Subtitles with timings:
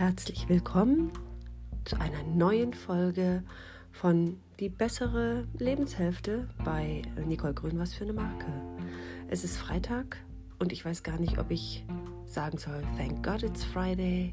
[0.00, 1.12] herzlich willkommen
[1.84, 3.42] zu einer neuen Folge
[3.92, 8.46] von Die bessere Lebenshälfte bei Nicole Grün, was für eine Marke.
[9.28, 10.16] Es ist Freitag
[10.58, 11.84] und ich weiß gar nicht, ob ich
[12.24, 14.32] sagen soll, Thank God it's Friday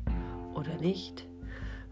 [0.54, 1.28] oder nicht.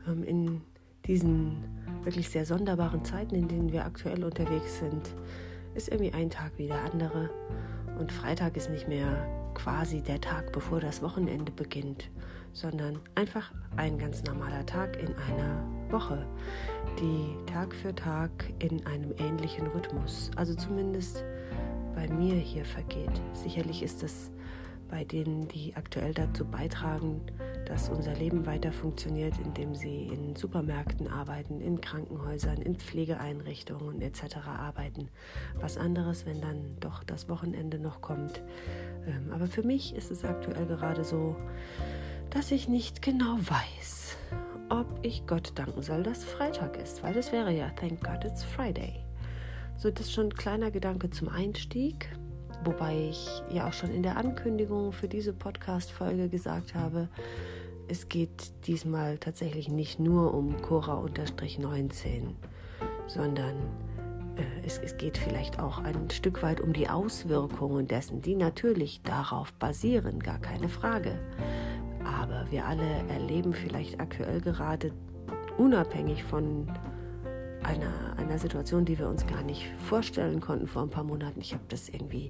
[0.07, 0.61] Ähm, in
[1.05, 1.65] diesen
[2.05, 5.13] wirklich sehr sonderbaren Zeiten, in denen wir aktuell unterwegs sind,
[5.73, 7.29] ist irgendwie ein Tag wie der andere.
[7.99, 12.09] Und Freitag ist nicht mehr quasi der Tag, bevor das Wochenende beginnt,
[12.53, 16.25] sondern einfach ein ganz normaler Tag in einer Woche,
[16.99, 18.29] die Tag für Tag
[18.59, 21.23] in einem ähnlichen Rhythmus, also zumindest
[21.95, 23.21] bei mir hier vergeht.
[23.33, 24.31] Sicherlich ist es
[24.89, 27.21] bei denen, die aktuell dazu beitragen,
[27.65, 34.37] dass unser Leben weiter funktioniert, indem sie in Supermärkten arbeiten, in Krankenhäusern, in Pflegeeinrichtungen etc.
[34.47, 35.09] arbeiten.
[35.59, 38.41] Was anderes, wenn dann doch das Wochenende noch kommt.
[39.07, 41.35] Ähm, aber für mich ist es aktuell gerade so,
[42.29, 44.17] dass ich nicht genau weiß,
[44.69, 48.43] ob ich Gott danken soll, dass Freitag ist, weil das wäre ja Thank God it's
[48.43, 49.05] Friday.
[49.77, 52.09] So, das ist schon ein kleiner Gedanke zum Einstieg,
[52.63, 57.09] wobei ich ja auch schon in der Ankündigung für diese Podcast-Folge gesagt habe,
[57.87, 62.33] es geht diesmal tatsächlich nicht nur um Cora-19,
[63.07, 63.55] sondern
[64.35, 69.01] äh, es, es, geht vielleicht auch ein Stück weit um die Auswirkungen dessen, die natürlich
[69.03, 71.19] darauf basieren, gar keine Frage.
[72.03, 74.91] Aber wir alle erleben vielleicht aktuell gerade
[75.57, 76.67] unabhängig von
[77.65, 81.41] einer, einer Situation, die wir uns gar nicht vorstellen konnten vor ein paar Monaten.
[81.41, 82.29] Ich habe das irgendwie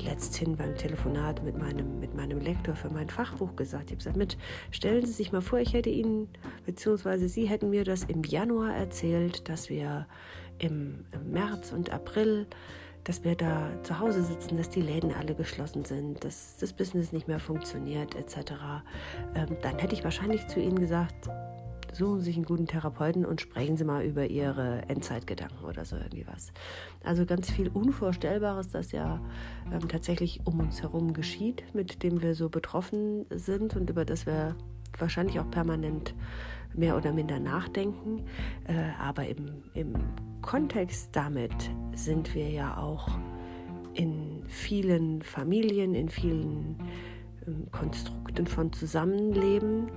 [0.00, 3.86] letzthin beim Telefonat mit meinem, mit meinem Lektor für mein Fachbuch gesagt.
[3.86, 4.38] Ich habe gesagt, mit,
[4.70, 6.28] stellen Sie sich mal vor, ich hätte Ihnen,
[6.64, 10.06] beziehungsweise Sie hätten mir das im Januar erzählt, dass wir
[10.58, 12.46] im, im März und April
[13.04, 17.10] dass wir da zu Hause sitzen, dass die Läden alle geschlossen sind, dass das Business
[17.10, 18.52] nicht mehr funktioniert, etc.,
[19.34, 21.30] ähm, dann hätte ich wahrscheinlich zu Ihnen gesagt,
[21.94, 25.96] suchen Sie sich einen guten Therapeuten und sprechen Sie mal über Ihre Endzeitgedanken oder so
[25.96, 26.52] irgendwie was.
[27.04, 29.20] Also ganz viel Unvorstellbares, das ja
[29.72, 34.26] ähm, tatsächlich um uns herum geschieht, mit dem wir so betroffen sind und über das
[34.26, 34.56] wir
[34.98, 36.14] wahrscheinlich auch permanent
[36.74, 38.24] mehr oder minder nachdenken.
[38.64, 39.94] Äh, aber im, im
[40.42, 43.08] Kontext damit sind wir ja auch
[43.94, 46.76] in vielen Familien, in vielen
[47.46, 49.90] ähm, Konstrukten von Zusammenleben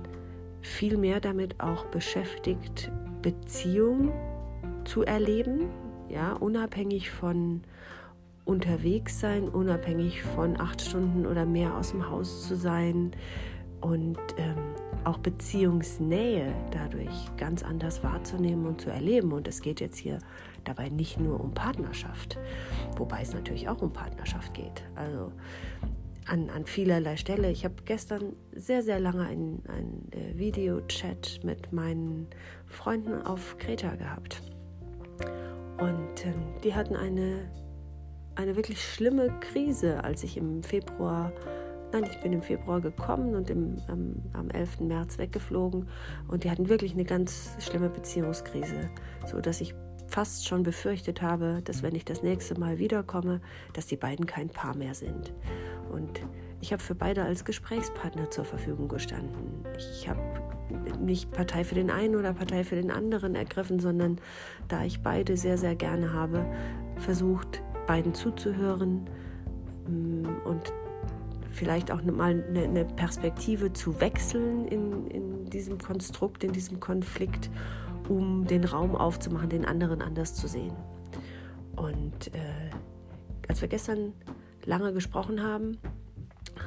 [0.62, 2.90] viel mehr damit auch beschäftigt,
[3.20, 4.12] Beziehung
[4.84, 5.68] zu erleben,
[6.08, 7.62] ja, unabhängig von
[8.44, 13.12] unterwegs sein, unabhängig von acht Stunden oder mehr aus dem Haus zu sein
[13.80, 14.74] und ähm,
[15.04, 19.32] auch Beziehungsnähe dadurch ganz anders wahrzunehmen und zu erleben.
[19.32, 20.18] Und es geht jetzt hier
[20.64, 22.38] dabei nicht nur um Partnerschaft,
[22.96, 24.84] wobei es natürlich auch um Partnerschaft geht.
[24.94, 25.32] Also
[26.26, 27.50] an, an vielerlei Stelle.
[27.50, 29.62] Ich habe gestern sehr, sehr lange einen,
[30.12, 32.28] äh, Videochat mit meinen
[32.66, 34.42] Freunden auf Kreta gehabt.
[35.78, 37.50] Und ähm, die hatten eine,
[38.34, 41.32] eine wirklich schlimme Krise, als ich im Februar
[41.92, 44.80] Nein, ich bin im Februar gekommen und im, am, am 11.
[44.80, 45.88] März weggeflogen.
[46.26, 48.88] Und die hatten wirklich eine ganz schlimme Beziehungskrise,
[49.26, 49.74] so dass ich
[50.12, 53.40] fast schon befürchtet habe, dass wenn ich das nächste Mal wiederkomme,
[53.72, 55.32] dass die beiden kein Paar mehr sind.
[55.90, 56.20] Und
[56.60, 59.64] ich habe für beide als Gesprächspartner zur Verfügung gestanden.
[59.78, 60.20] Ich habe
[61.00, 64.18] nicht Partei für den einen oder Partei für den anderen ergriffen, sondern
[64.68, 66.44] da ich beide sehr, sehr gerne habe,
[66.98, 69.08] versucht, beiden zuzuhören
[69.88, 70.74] mm, und
[71.50, 77.50] vielleicht auch mal eine, Perspektive zu wechseln in, in diesem Konstrukt, in diesem Konflikt,
[78.12, 80.76] um den Raum aufzumachen, den anderen anders zu sehen.
[81.76, 82.70] Und äh,
[83.48, 84.12] als wir gestern
[84.64, 85.78] lange gesprochen haben,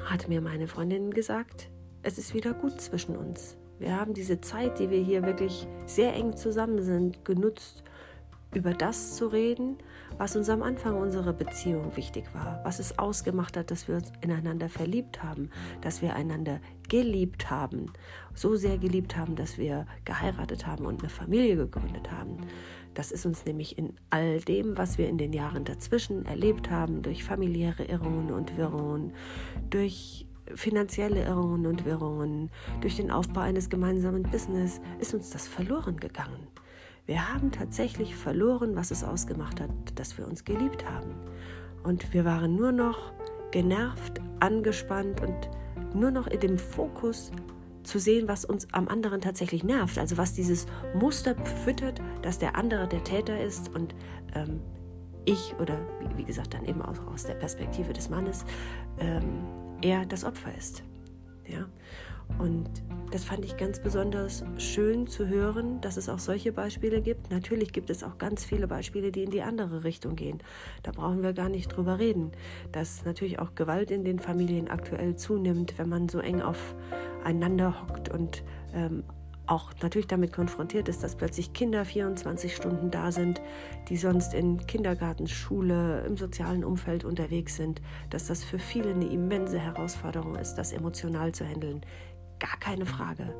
[0.06, 1.70] hat mir meine Freundin gesagt,
[2.02, 3.56] es ist wieder gut zwischen uns.
[3.78, 7.84] Wir haben diese Zeit, die wir hier wirklich sehr eng zusammen sind, genutzt,
[8.54, 9.76] über das zu reden,
[10.18, 14.12] was uns am Anfang unserer Beziehung wichtig war, was es ausgemacht hat, dass wir uns
[14.20, 15.50] ineinander verliebt haben,
[15.80, 17.92] dass wir einander geliebt haben,
[18.34, 22.38] so sehr geliebt haben, dass wir geheiratet haben und eine Familie gegründet haben.
[22.94, 27.02] Das ist uns nämlich in all dem, was wir in den Jahren dazwischen erlebt haben,
[27.02, 29.12] durch familiäre Irrungen und Wirrungen,
[29.68, 35.98] durch finanzielle Irrungen und Wirrungen, durch den Aufbau eines gemeinsamen Business, ist uns das verloren
[35.98, 36.46] gegangen.
[37.06, 41.14] Wir haben tatsächlich verloren, was es ausgemacht hat, dass wir uns geliebt haben.
[41.84, 43.12] Und wir waren nur noch
[43.52, 45.48] genervt, angespannt und
[45.94, 47.30] nur noch in dem Fokus
[47.84, 49.98] zu sehen, was uns am anderen tatsächlich nervt.
[49.98, 53.94] Also was dieses Muster füttert, dass der andere der Täter ist und
[54.34, 54.60] ähm,
[55.24, 58.44] ich oder wie, wie, gesagt dann eben auch aus der Perspektive des Mannes
[58.98, 59.44] ähm,
[59.80, 60.82] er das Opfer ist.
[61.46, 61.66] Ja?
[62.38, 62.68] Und
[63.12, 67.30] das fand ich ganz besonders schön zu hören, dass es auch solche Beispiele gibt.
[67.30, 70.42] Natürlich gibt es auch ganz viele Beispiele, die in die andere Richtung gehen.
[70.82, 72.32] Da brauchen wir gar nicht drüber reden,
[72.72, 78.08] dass natürlich auch Gewalt in den Familien aktuell zunimmt, wenn man so eng aufeinander hockt
[78.08, 78.42] und
[78.74, 79.04] ähm,
[79.46, 83.40] auch natürlich damit konfrontiert ist, dass plötzlich Kinder 24 Stunden da sind,
[83.88, 87.80] die sonst in Kindergarten, Schule, im sozialen Umfeld unterwegs sind,
[88.10, 91.82] dass das für viele eine immense Herausforderung ist, das emotional zu handeln.
[92.38, 93.34] Gar keine Frage.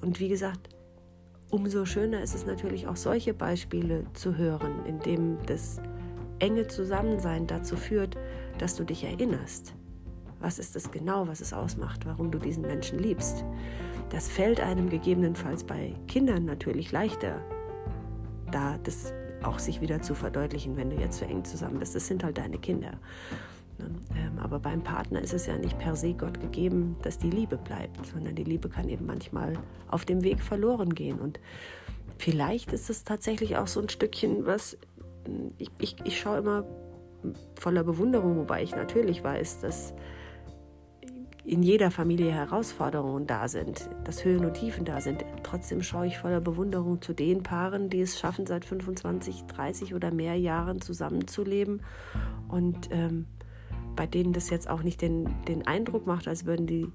[0.00, 0.68] Und wie gesagt,
[1.50, 5.80] umso schöner ist es natürlich auch solche Beispiele zu hören, in dem das
[6.38, 8.16] enge Zusammensein dazu führt,
[8.58, 9.74] dass du dich erinnerst.
[10.40, 13.44] Was ist es genau, was es ausmacht, warum du diesen Menschen liebst?
[14.10, 17.40] Das fällt einem gegebenenfalls bei Kindern natürlich leichter,
[18.52, 19.12] da das
[19.42, 21.94] auch sich wieder zu verdeutlichen, wenn du jetzt so eng zusammen bist.
[21.94, 22.92] Das sind halt deine Kinder.
[23.78, 23.90] Ne?
[24.16, 27.56] Ähm, aber beim Partner ist es ja nicht per se Gott gegeben, dass die Liebe
[27.56, 29.58] bleibt, sondern die Liebe kann eben manchmal
[29.88, 31.18] auf dem Weg verloren gehen.
[31.18, 31.40] Und
[32.18, 34.78] vielleicht ist es tatsächlich auch so ein Stückchen, was
[35.58, 36.64] ich, ich, ich schaue immer
[37.58, 39.94] voller Bewunderung, wobei ich natürlich weiß, dass
[41.46, 45.24] in jeder Familie Herausforderungen da sind, dass Höhen und Tiefen da sind.
[45.44, 50.10] Trotzdem schaue ich voller Bewunderung zu den Paaren, die es schaffen, seit 25, 30 oder
[50.10, 51.82] mehr Jahren zusammenzuleben
[52.48, 53.26] und ähm,
[53.96, 56.92] bei denen das jetzt auch nicht den, den Eindruck macht, als würden die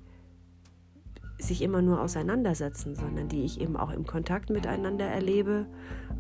[1.44, 5.66] sich immer nur auseinandersetzen, sondern die ich eben auch im Kontakt miteinander erlebe,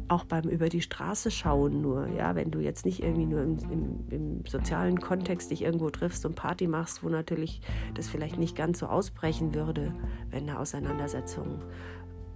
[0.08, 2.08] auch beim über die Straße schauen nur.
[2.08, 6.26] Ja, wenn du jetzt nicht irgendwie nur im, im, im, sozialen Kontext dich irgendwo triffst
[6.26, 7.62] und Party machst, wo natürlich
[7.94, 9.94] das vielleicht nicht ganz so ausbrechen würde,
[10.32, 11.62] wenn eine Auseinandersetzung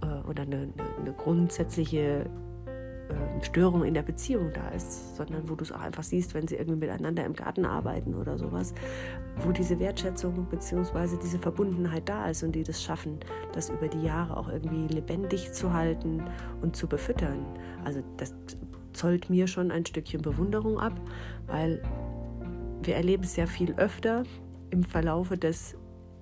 [0.02, 2.30] äh, oder eine, eine, eine grundsätzliche
[3.08, 6.48] äh, Störung in der Beziehung da ist, sondern wo du es auch einfach siehst, wenn
[6.48, 8.74] sie irgendwie miteinander im Garten arbeiten oder sowas,
[9.44, 11.16] wo diese Wertschätzung bzw.
[11.22, 13.20] diese Verbundenheit da ist und die das schaffen,
[13.52, 16.22] das über die Jahre auch irgendwie lebendig zu halten
[16.62, 17.44] und zu befüttern.
[17.84, 18.34] Also das
[18.92, 20.98] zollt mir schon ein Stückchen Bewunderung ab,
[21.46, 21.82] weil
[22.82, 24.24] wir erleben es ja viel öfter
[24.70, 25.76] im Verlaufe des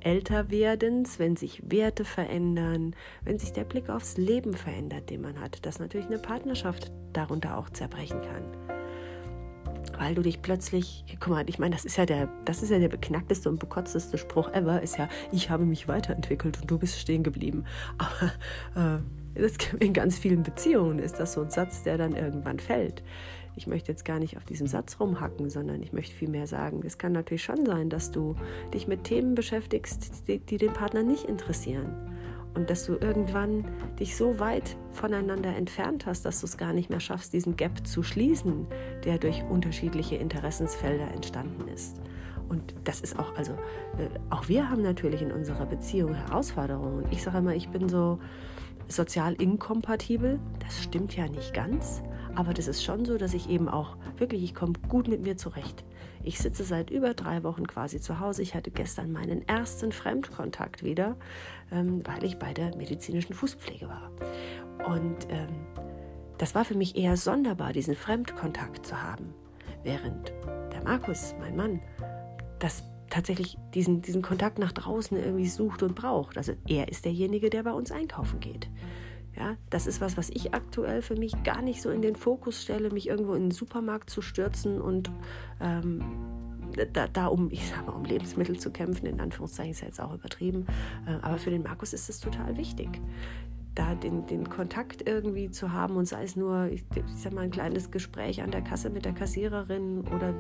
[0.04, 5.64] Älterwerdens, wenn sich Werte verändern, wenn sich der Blick aufs Leben verändert, den man hat,
[5.66, 8.44] dass natürlich eine Partnerschaft darunter auch zerbrechen kann.
[9.98, 12.78] Weil du dich plötzlich, guck mal, ich meine, das ist ja der, das ist ja
[12.78, 16.98] der beknackteste und bekotzteste Spruch ever, ist ja, ich habe mich weiterentwickelt und du bist
[16.98, 17.64] stehen geblieben.
[17.98, 23.02] Aber äh, in ganz vielen Beziehungen ist das so ein Satz, der dann irgendwann fällt
[23.56, 26.98] ich möchte jetzt gar nicht auf diesem Satz rumhacken, sondern ich möchte vielmehr sagen, es
[26.98, 28.36] kann natürlich schon sein, dass du
[28.72, 32.10] dich mit Themen beschäftigst, die, die den Partner nicht interessieren.
[32.54, 33.64] Und dass du irgendwann
[33.98, 37.84] dich so weit voneinander entfernt hast, dass du es gar nicht mehr schaffst, diesen Gap
[37.84, 38.66] zu schließen,
[39.04, 42.00] der durch unterschiedliche Interessensfelder entstanden ist.
[42.48, 43.52] Und das ist auch, also
[43.98, 47.06] äh, auch wir haben natürlich in unserer Beziehung Herausforderungen.
[47.10, 48.20] Ich sage immer, ich bin so
[48.86, 50.38] sozial inkompatibel.
[50.60, 52.02] Das stimmt ja nicht ganz.
[52.34, 55.36] Aber das ist schon so, dass ich eben auch wirklich, ich komme gut mit mir
[55.36, 55.84] zurecht.
[56.22, 58.42] Ich sitze seit über drei Wochen quasi zu Hause.
[58.42, 61.16] Ich hatte gestern meinen ersten Fremdkontakt wieder,
[61.70, 64.10] ähm, weil ich bei der medizinischen Fußpflege war.
[64.86, 65.66] Und ähm,
[66.38, 69.34] das war für mich eher sonderbar, diesen Fremdkontakt zu haben.
[69.82, 70.32] Während
[70.72, 71.80] der Markus, mein Mann,
[72.58, 76.36] das tatsächlich diesen, diesen Kontakt nach draußen irgendwie sucht und braucht.
[76.36, 78.68] Also er ist derjenige, der bei uns einkaufen geht.
[79.36, 82.62] Ja, das ist was, was ich aktuell für mich gar nicht so in den Fokus
[82.62, 85.10] stelle, mich irgendwo in den Supermarkt zu stürzen und
[85.60, 86.02] ähm,
[86.92, 90.00] da, da, um, ich sag mal, um Lebensmittel zu kämpfen, in Anführungszeichen ist ja jetzt
[90.00, 90.66] auch übertrieben.
[91.06, 93.00] Äh, aber für den Markus ist es total wichtig,
[93.74, 96.84] da den, den Kontakt irgendwie zu haben und sei es nur, ich,
[97.16, 100.32] sag mal, ein kleines Gespräch an der Kasse mit der Kassiererin oder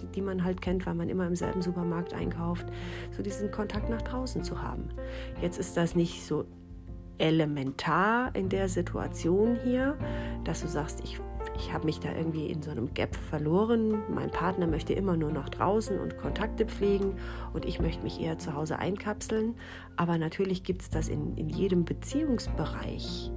[0.00, 2.66] die, die man halt kennt, weil man immer im selben Supermarkt einkauft,
[3.14, 4.88] so diesen Kontakt nach draußen zu haben.
[5.42, 6.46] Jetzt ist das nicht so
[7.20, 9.96] elementar in der Situation hier,
[10.44, 11.20] dass du sagst, ich,
[11.56, 14.02] ich habe mich da irgendwie in so einem Gap verloren.
[14.12, 17.14] Mein Partner möchte immer nur nach draußen und Kontakte pflegen
[17.52, 19.54] und ich möchte mich eher zu Hause einkapseln.
[19.96, 23.30] Aber natürlich gibt es das in, in jedem Beziehungsbereich,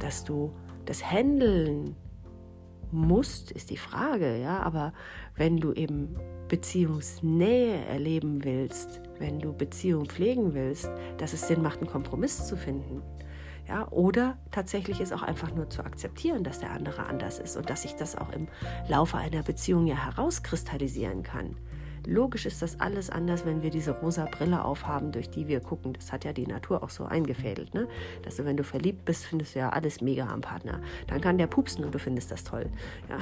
[0.00, 0.52] dass du
[0.84, 1.96] das Handeln
[2.90, 4.92] musst, ist die Frage, ja, aber
[5.36, 6.16] wenn du eben
[6.48, 12.56] Beziehungsnähe erleben willst, wenn du Beziehung pflegen willst, dass es Sinn macht, einen Kompromiss zu
[12.56, 13.02] finden.
[13.68, 17.68] Ja, oder tatsächlich ist auch einfach nur zu akzeptieren, dass der andere anders ist und
[17.68, 18.48] dass sich das auch im
[18.88, 21.54] Laufe einer Beziehung ja herauskristallisieren kann.
[22.08, 25.92] Logisch ist das alles anders, wenn wir diese rosa Brille aufhaben, durch die wir gucken.
[25.92, 27.86] Das hat ja die Natur auch so eingefädelt, ne?
[28.22, 30.80] Dass du, wenn du verliebt bist, findest du ja alles mega am Partner.
[31.06, 32.66] Dann kann der pupsen und du findest das toll.
[33.08, 33.18] Ja?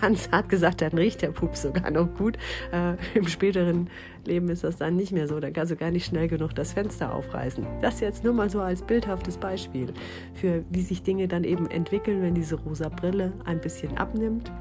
[0.00, 2.36] Ganz hart gesagt, dann riecht der Pups sogar noch gut.
[2.72, 3.88] Äh, Im späteren
[4.24, 5.40] Leben ist das dann nicht mehr so.
[5.40, 7.66] Dann kannst du gar nicht schnell genug das Fenster aufreißen.
[7.80, 9.92] Das jetzt nur mal so als bildhaftes Beispiel
[10.34, 14.52] für wie sich Dinge dann eben entwickeln, wenn diese rosa Brille ein bisschen abnimmt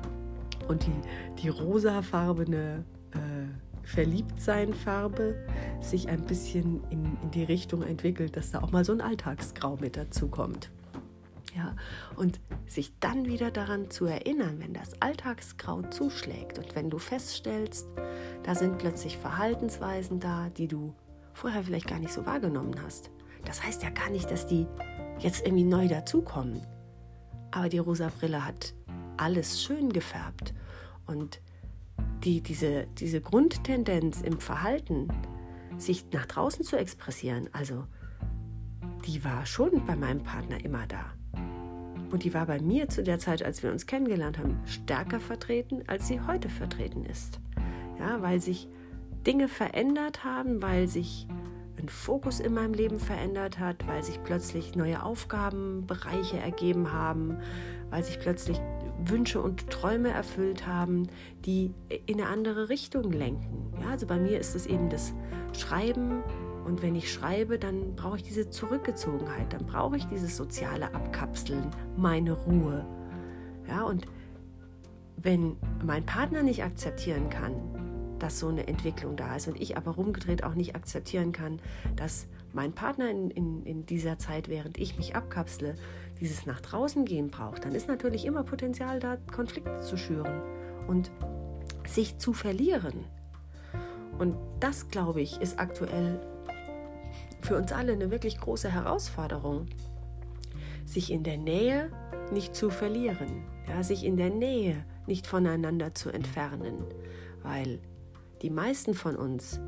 [0.68, 2.84] und die, die rosafarbene
[3.84, 5.36] Verliebtsein-Farbe
[5.80, 9.78] sich ein bisschen in, in die Richtung entwickelt, dass da auch mal so ein Alltagsgrau
[9.78, 10.72] mit dazu kommt.
[11.56, 11.76] Ja,
[12.16, 17.88] und sich dann wieder daran zu erinnern, wenn das Alltagsgrau zuschlägt und wenn du feststellst,
[18.44, 20.96] da sind plötzlich Verhaltensweisen da, die du
[21.34, 23.12] vorher vielleicht gar nicht so wahrgenommen hast.
[23.44, 24.66] Das heißt ja gar nicht, dass die
[25.20, 26.62] jetzt irgendwie neu dazukommen.
[27.52, 28.74] Aber die rosa Brille hat
[29.18, 30.54] alles schön gefärbt.
[31.06, 31.42] Und
[32.24, 35.08] die, diese, diese Grundtendenz im Verhalten,
[35.78, 37.86] sich nach draußen zu expressieren, also
[39.06, 41.14] die war schon bei meinem Partner immer da.
[42.12, 45.84] Und die war bei mir zu der Zeit, als wir uns kennengelernt haben, stärker vertreten,
[45.88, 47.40] als sie heute vertreten ist.
[48.00, 48.68] Ja, weil sich
[49.26, 51.28] Dinge verändert haben, weil sich
[51.80, 57.38] ein Fokus in meinem Leben verändert hat, weil sich plötzlich neue Aufgabenbereiche ergeben haben,
[57.90, 58.60] weil sich plötzlich
[59.06, 61.08] Wünsche und Träume erfüllt haben,
[61.46, 61.74] die
[62.06, 63.74] in eine andere Richtung lenken.
[63.82, 65.14] Ja, also bei mir ist es eben das
[65.54, 66.24] Schreiben
[66.66, 71.70] und wenn ich schreibe, dann brauche ich diese Zurückgezogenheit, dann brauche ich dieses soziale Abkapseln,
[71.98, 72.86] meine Ruhe.
[73.68, 74.06] Ja, und
[75.18, 77.54] wenn mein Partner nicht akzeptieren kann,
[78.20, 81.60] dass so eine Entwicklung da ist und ich aber rumgedreht auch nicht akzeptieren kann,
[81.96, 85.76] dass mein Partner in, in, in dieser Zeit, während ich mich abkapsle,
[86.22, 90.42] dieses nach draußen gehen braucht, dann ist natürlich immer Potenzial da, Konflikte zu schüren
[90.88, 91.12] und
[91.86, 93.06] sich zu verlieren.
[94.20, 96.22] Und das, glaube ich, ist aktuell
[97.42, 99.66] für uns alle eine wirklich große Herausforderung,
[100.86, 101.90] sich in der Nähe
[102.32, 106.86] nicht zu verlieren, ja, sich in der Nähe nicht voneinander zu entfernen,
[107.42, 107.80] weil
[108.44, 109.60] die meisten von uns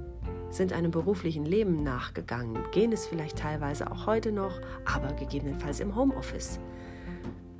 [0.53, 5.95] sind einem beruflichen Leben nachgegangen, gehen es vielleicht teilweise auch heute noch, aber gegebenenfalls im
[5.95, 6.59] Homeoffice.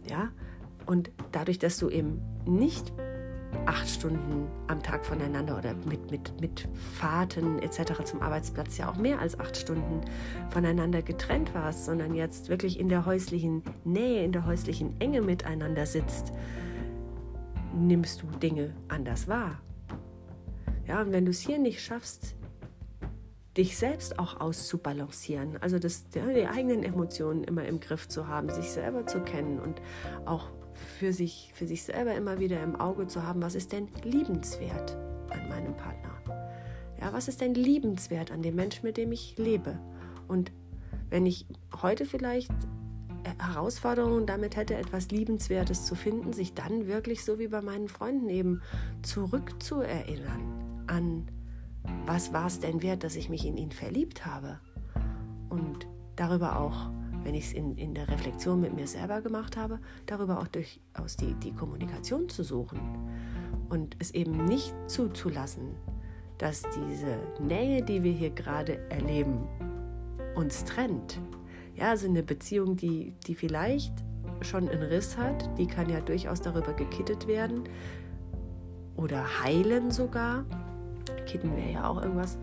[0.09, 0.29] Ja,
[0.85, 2.91] und dadurch, dass du eben nicht
[3.65, 8.03] acht Stunden am Tag voneinander oder mit, mit, mit Fahrten etc.
[8.03, 10.01] zum Arbeitsplatz ja auch mehr als acht Stunden
[10.49, 15.85] voneinander getrennt warst, sondern jetzt wirklich in der häuslichen Nähe, in der häuslichen Enge miteinander
[15.85, 16.33] sitzt,
[17.75, 19.61] nimmst du Dinge anders wahr.
[20.87, 22.35] Ja, und wenn du es hier nicht schaffst,
[23.57, 28.71] dich selbst auch auszubalancieren, also das, die eigenen Emotionen immer im Griff zu haben, sich
[28.71, 29.81] selber zu kennen und
[30.25, 30.49] auch
[30.97, 34.97] für sich, für sich selber immer wieder im Auge zu haben, was ist denn liebenswert
[35.29, 36.09] an meinem Partner?
[36.99, 39.77] Ja, was ist denn liebenswert an dem Menschen, mit dem ich lebe?
[40.27, 40.51] Und
[41.09, 41.45] wenn ich
[41.81, 42.51] heute vielleicht
[43.39, 48.29] Herausforderungen damit hätte, etwas Liebenswertes zu finden, sich dann wirklich so wie bei meinen Freunden
[48.29, 48.61] eben
[49.01, 51.27] zurückzuerinnern an,
[52.05, 54.59] was war es denn wert, dass ich mich in ihn verliebt habe.
[55.49, 56.89] Und darüber auch,
[57.23, 61.15] wenn ich es in, in der Reflexion mit mir selber gemacht habe, darüber auch durchaus
[61.17, 62.79] die, die Kommunikation zu suchen
[63.69, 65.75] und es eben nicht zuzulassen,
[66.37, 69.47] dass diese Nähe, die wir hier gerade erleben,
[70.35, 71.19] uns trennt.
[71.75, 73.93] Ja, also eine Beziehung, die, die vielleicht
[74.41, 77.63] schon einen Riss hat, die kann ja durchaus darüber gekittet werden
[78.95, 80.45] oder heilen sogar.
[81.25, 82.37] Kitten wäre ja auch irgendwas,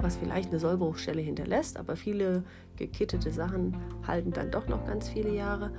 [0.00, 2.44] was vielleicht eine Sollbruchstelle hinterlässt, aber viele
[2.76, 3.76] gekittete Sachen
[4.06, 5.72] halten dann doch noch ganz viele Jahre.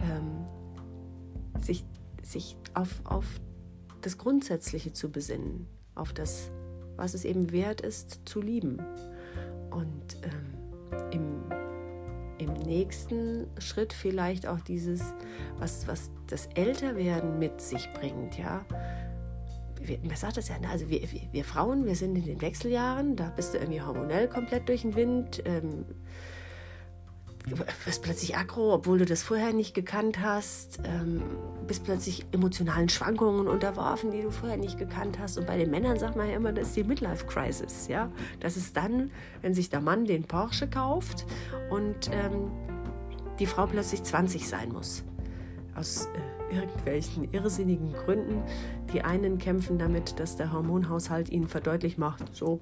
[0.00, 0.46] Ähm,
[1.60, 1.84] sich
[2.28, 3.24] sich auf, auf
[4.02, 6.50] das Grundsätzliche zu besinnen, auf das,
[6.96, 8.78] was es eben wert ist, zu lieben.
[9.70, 11.42] Und ähm, im,
[12.38, 15.14] im nächsten Schritt vielleicht auch dieses,
[15.58, 18.64] was, was das Älterwerden mit sich bringt, ja
[19.88, 20.68] wer sagt das ja, ne?
[20.68, 21.00] also wir,
[21.32, 24.94] wir, Frauen, wir sind in den Wechseljahren, da bist du irgendwie hormonell komplett durch den
[24.94, 25.84] Wind, ähm,
[27.84, 31.22] wirst plötzlich aggro, obwohl du das vorher nicht gekannt hast, ähm,
[31.66, 35.38] bist plötzlich emotionalen Schwankungen unterworfen, die du vorher nicht gekannt hast.
[35.38, 37.88] Und bei den Männern sagt man ja immer, das ist die Midlife-Crisis.
[37.88, 38.10] Ja?
[38.40, 41.26] Das ist dann, wenn sich der Mann den Porsche kauft
[41.70, 42.50] und ähm,
[43.38, 45.04] die Frau plötzlich 20 sein muss.
[45.74, 48.42] Aus äh, irgendwelchen irrsinnigen Gründen.
[48.92, 52.60] Die einen kämpfen damit, dass der Hormonhaushalt ihnen verdeutlicht macht, so,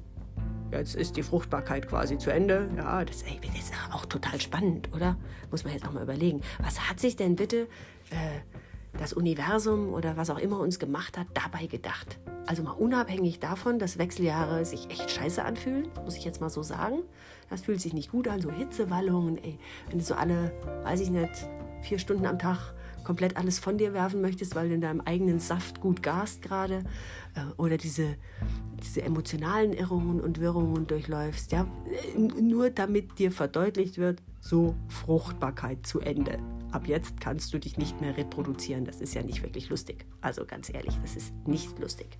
[0.72, 2.68] jetzt ist die Fruchtbarkeit quasi zu Ende.
[2.76, 5.16] Ja, das, ey, das ist auch total spannend, oder?
[5.50, 6.40] Muss man jetzt auch mal überlegen.
[6.60, 7.68] Was hat sich denn bitte
[8.10, 8.40] äh,
[8.98, 12.18] das Universum oder was auch immer uns gemacht hat, dabei gedacht?
[12.46, 16.62] also mal unabhängig davon, dass Wechseljahre sich echt scheiße anfühlen, muss ich jetzt mal so
[16.62, 17.02] sagen.
[17.50, 19.58] Das fühlt sich nicht gut an, so Hitzewallungen, ey.
[19.88, 20.52] Wenn du so alle,
[20.84, 21.30] weiß ich nicht,
[21.82, 22.74] vier Stunden am Tag
[23.06, 26.82] komplett alles von dir werfen möchtest, weil du in deinem eigenen Saft gut gast gerade
[27.36, 28.16] äh, oder diese,
[28.82, 31.68] diese emotionalen Irrungen und Wirrungen durchläufst, ja,
[32.16, 36.40] nur damit dir verdeutlicht wird, so Fruchtbarkeit zu Ende
[36.76, 38.84] ab jetzt kannst du dich nicht mehr reproduzieren.
[38.84, 40.04] Das ist ja nicht wirklich lustig.
[40.20, 42.18] Also ganz ehrlich, das ist nicht lustig.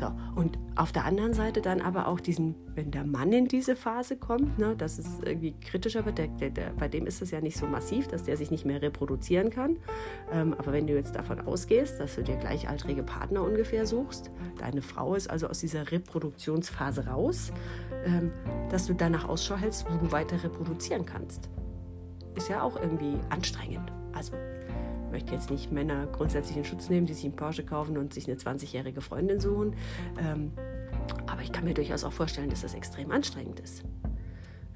[0.00, 3.76] So, und auf der anderen Seite dann aber auch diesen, wenn der Mann in diese
[3.76, 7.30] Phase kommt, ne, dass es irgendwie kritischer wird, der, der, der, bei dem ist es
[7.30, 9.76] ja nicht so massiv, dass der sich nicht mehr reproduzieren kann.
[10.32, 14.80] Ähm, aber wenn du jetzt davon ausgehst, dass du dir gleichaltrige Partner ungefähr suchst, deine
[14.80, 17.52] Frau ist also aus dieser Reproduktionsphase raus,
[18.06, 18.32] ähm,
[18.70, 21.50] dass du danach Ausschau hältst, wo du weiter reproduzieren kannst
[22.38, 23.92] ist ja auch irgendwie anstrengend.
[24.12, 24.34] Also
[25.06, 28.12] ich möchte jetzt nicht Männer grundsätzlich in Schutz nehmen, die sich einen Porsche kaufen und
[28.12, 29.74] sich eine 20-jährige Freundin suchen.
[30.20, 30.52] Ähm,
[31.26, 33.84] aber ich kann mir durchaus auch vorstellen, dass das extrem anstrengend ist.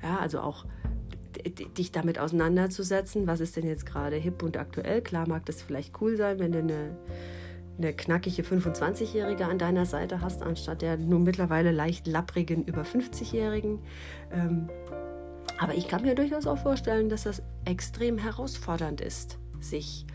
[0.03, 0.65] Ja, also auch
[1.45, 5.03] dich damit auseinanderzusetzen, was ist denn jetzt gerade hip und aktuell.
[5.03, 6.97] Klar mag das vielleicht cool sein, wenn du eine,
[7.79, 13.81] eine knackige 25-Jährige an deiner Seite hast, anstatt der nun mittlerweile leicht lapprigen über 50-Jährigen.
[14.31, 14.69] Ähm,
[15.59, 20.07] aber ich kann mir durchaus auch vorstellen, dass das extrem herausfordernd ist, sich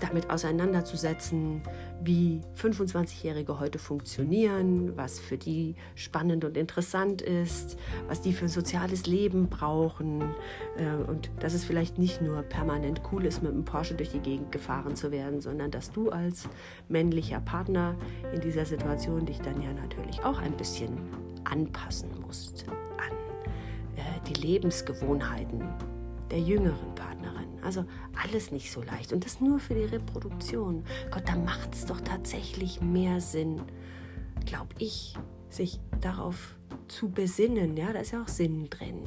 [0.00, 1.62] damit auseinanderzusetzen,
[2.02, 7.76] wie 25-Jährige heute funktionieren, was für die spannend und interessant ist,
[8.08, 10.22] was die für ein soziales Leben brauchen
[10.76, 14.20] äh, und dass es vielleicht nicht nur permanent cool ist, mit einem Porsche durch die
[14.20, 16.48] Gegend gefahren zu werden, sondern dass du als
[16.88, 17.96] männlicher Partner
[18.32, 20.98] in dieser Situation dich dann ja natürlich auch ein bisschen
[21.44, 22.64] anpassen musst
[24.28, 25.62] die Lebensgewohnheiten
[26.30, 27.48] der jüngeren Partnerin.
[27.62, 27.84] Also
[28.22, 29.12] alles nicht so leicht.
[29.12, 30.84] Und das nur für die Reproduktion.
[31.10, 33.62] Gott, da macht es doch tatsächlich mehr Sinn,
[34.46, 35.16] glaube ich,
[35.48, 36.54] sich darauf
[36.88, 37.76] zu besinnen.
[37.76, 39.06] Ja, da ist ja auch Sinn drin.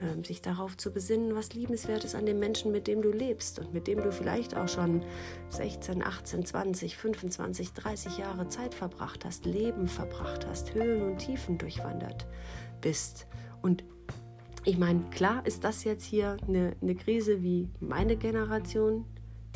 [0.00, 3.58] Ähm, sich darauf zu besinnen, was liebenswert ist an dem Menschen, mit dem du lebst
[3.58, 5.02] und mit dem du vielleicht auch schon
[5.50, 11.58] 16, 18, 20, 25, 30 Jahre Zeit verbracht hast, Leben verbracht hast, Höhen und Tiefen
[11.58, 12.26] durchwandert
[12.80, 13.26] bist.
[13.62, 13.84] Und
[14.64, 19.04] ich meine, klar ist das jetzt hier eine, eine Krise wie meine Generation,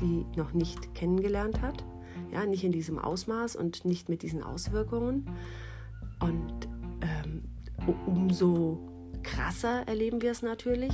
[0.00, 1.84] die noch nicht kennengelernt hat.
[2.32, 5.30] Ja, nicht in diesem Ausmaß und nicht mit diesen Auswirkungen.
[6.20, 6.68] Und
[7.00, 7.44] ähm,
[8.06, 8.78] umso
[9.22, 10.92] krasser erleben wir es natürlich.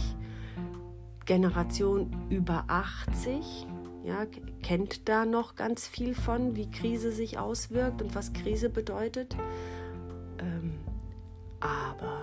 [1.25, 3.67] Generation über 80
[4.05, 4.27] ja,
[4.63, 9.35] kennt da noch ganz viel von, wie Krise sich auswirkt und was Krise bedeutet.
[10.39, 10.75] Ähm,
[11.61, 12.14] aber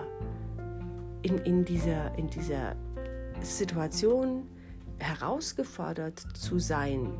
[1.22, 2.76] in, in, dieser, in dieser
[3.40, 4.46] Situation
[4.98, 7.12] herausgefordert zu sein,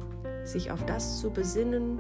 [0.44, 1.98] sich auf das zu besinnen,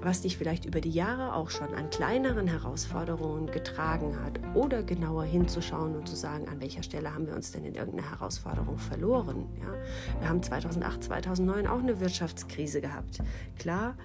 [0.00, 5.24] was dich vielleicht über die Jahre auch schon an kleineren Herausforderungen getragen hat oder genauer
[5.24, 9.46] hinzuschauen und zu sagen, an welcher Stelle haben wir uns denn in irgendeiner Herausforderung verloren.
[9.60, 10.20] Ja?
[10.20, 13.20] Wir haben 2008, 2009 auch eine Wirtschaftskrise gehabt.
[13.58, 13.96] Klar,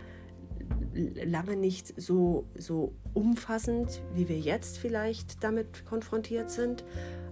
[0.93, 6.83] lange nicht so, so umfassend, wie wir jetzt vielleicht damit konfrontiert sind.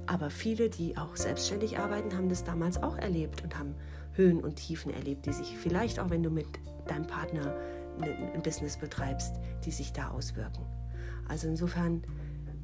[0.06, 3.76] Aber viele, die auch selbstständig arbeiten, haben das damals auch erlebt und haben
[4.14, 6.48] Höhen und Tiefen erlebt, die sich vielleicht auch, wenn du mit
[6.88, 7.56] deinem Partner
[8.02, 10.66] ein Business betreibst, die sich da auswirken.
[11.28, 12.04] Also insofern,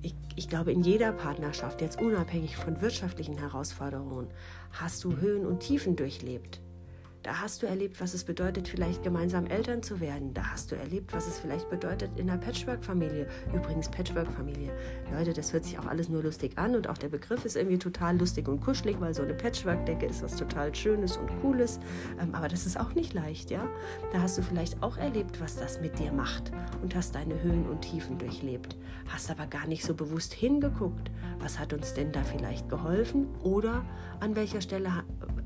[0.01, 4.27] ich, ich glaube, in jeder Partnerschaft, jetzt unabhängig von wirtschaftlichen Herausforderungen,
[4.71, 6.61] hast du Höhen und Tiefen durchlebt.
[7.23, 10.33] Da hast du erlebt, was es bedeutet, vielleicht gemeinsam Eltern zu werden.
[10.33, 13.27] Da hast du erlebt, was es vielleicht bedeutet in einer Patchwork-Familie.
[13.53, 14.73] Übrigens, Patchwork-Familie.
[15.09, 17.77] Leute, das hört sich auch alles nur lustig an und auch der Begriff ist irgendwie
[17.77, 21.79] total lustig und kuschelig, weil so eine Patchwork-Decke ist was total Schönes und Cooles.
[22.19, 23.69] Ähm, aber das ist auch nicht leicht, ja?
[24.11, 27.65] Da hast du vielleicht auch erlebt, was das mit dir macht und hast deine Höhen
[27.69, 28.75] und Tiefen durchlebt.
[29.07, 31.09] Hast aber gar nicht so bewusst hingeguckt.
[31.39, 33.27] Was hat uns denn da vielleicht geholfen?
[33.43, 33.85] Oder
[34.19, 34.89] an welcher Stelle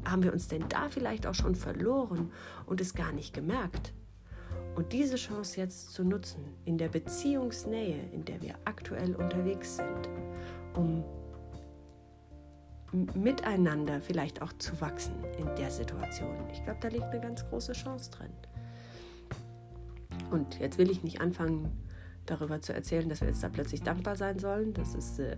[0.05, 2.31] haben wir uns denn da vielleicht auch schon verloren
[2.65, 3.93] und es gar nicht gemerkt?
[4.75, 10.09] Und diese Chance jetzt zu nutzen, in der Beziehungsnähe, in der wir aktuell unterwegs sind,
[10.75, 11.03] um
[13.15, 16.35] miteinander vielleicht auch zu wachsen in der Situation.
[16.51, 18.31] Ich glaube, da liegt eine ganz große Chance drin.
[20.31, 21.71] Und jetzt will ich nicht anfangen,
[22.25, 24.73] darüber zu erzählen, dass wir jetzt da plötzlich dankbar sein sollen.
[24.73, 25.37] Das ist äh,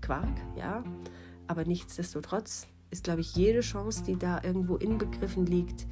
[0.00, 0.84] Quark, ja.
[1.46, 5.86] Aber nichtsdestotrotz ist, glaube ich, jede Chance, die da irgendwo inbegriffen liegt,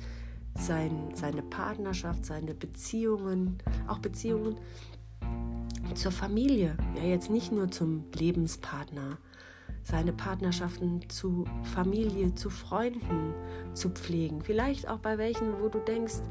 [0.59, 4.57] sein, seine Partnerschaft, seine Beziehungen, auch Beziehungen
[5.95, 9.19] zur Familie, ja jetzt nicht nur zum Lebenspartner,
[9.83, 13.35] seine Partnerschaften zu Familie, zu Freunden
[13.75, 14.43] zu pflegen.
[14.43, 16.23] Vielleicht auch bei welchen, wo du denkst,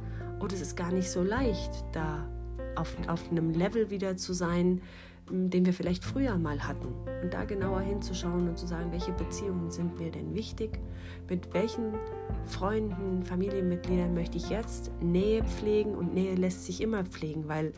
[0.41, 2.27] oh, das ist gar nicht so leicht, da
[2.75, 4.81] auf, auf einem Level wieder zu sein,
[5.29, 6.87] den wir vielleicht früher mal hatten.
[7.23, 10.79] Und da genauer hinzuschauen und zu sagen, welche Beziehungen sind mir denn wichtig,
[11.29, 11.93] mit welchen
[12.45, 17.73] Freunden, Familienmitgliedern möchte ich jetzt Nähe pflegen und Nähe lässt sich immer pflegen, weil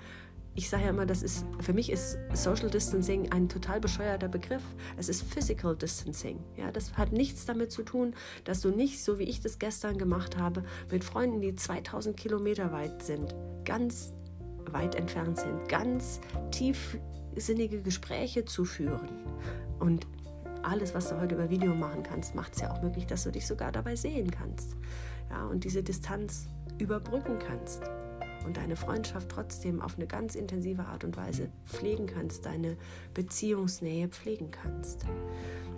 [0.58, 4.64] ich sage ja immer, das ist, für mich ist Social Distancing ein total bescheuerter Begriff.
[4.98, 6.40] Es ist Physical Distancing.
[6.56, 10.00] Ja, das hat nichts damit zu tun, dass du nicht, so wie ich das gestern
[10.00, 14.14] gemacht habe, mit Freunden, die 2000 Kilometer weit sind, ganz
[14.72, 16.22] weit entfernt sind, ganz
[17.38, 19.10] tiefsinnige Gespräche zu führen.
[19.80, 20.08] Und
[20.64, 23.32] alles, was du heute über Video machen kannst, macht es ja auch möglich, dass du
[23.32, 24.76] dich sogar dabei sehen kannst.
[25.30, 26.48] Ja, und diese Distanz
[26.80, 27.84] überbrücken kannst
[28.44, 32.76] und deine Freundschaft trotzdem auf eine ganz intensive Art und Weise pflegen kannst, deine
[33.14, 35.06] Beziehungsnähe pflegen kannst.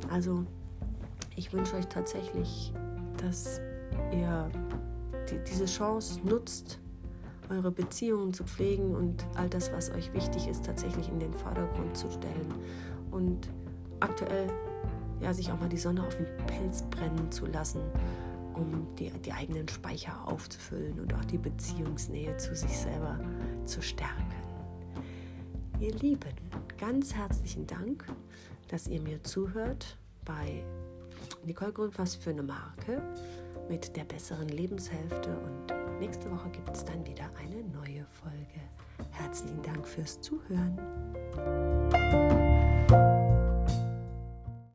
[0.10, 0.46] Also
[1.36, 2.72] ich wünsche euch tatsächlich,
[3.18, 3.60] dass
[4.14, 4.50] ihr
[5.30, 6.80] die, diese Chance nutzt,
[7.50, 11.98] eure Beziehungen zu pflegen und all das, was euch wichtig ist, tatsächlich in den Vordergrund
[11.98, 12.54] zu stellen
[13.12, 13.50] und
[14.00, 14.48] aktuell
[15.20, 17.82] ja, sich auch mal die Sonne auf den Pelz brennen zu lassen
[18.60, 23.20] um die, die eigenen Speicher aufzufüllen und auch die Beziehungsnähe zu sich selber
[23.66, 24.26] zu stärken.
[25.80, 26.34] Ihr Lieben,
[26.78, 28.06] ganz herzlichen Dank,
[28.68, 30.64] dass ihr mir zuhört bei
[31.46, 33.02] Nicole Grün, was für eine Marke
[33.70, 35.30] mit der besseren Lebenshälfte.
[35.30, 38.62] Und nächste Woche gibt es dann wieder eine neue Folge.
[39.12, 40.78] Herzlichen Dank fürs Zuhören.